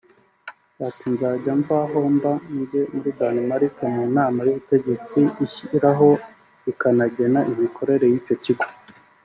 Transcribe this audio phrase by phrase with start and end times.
[0.87, 6.07] Ati «Nzajya mva aho mba njye muri Danemark mu nama y’ubutegetsi ishyiraho
[6.71, 8.65] ikanagena imikorere y’icyo kigo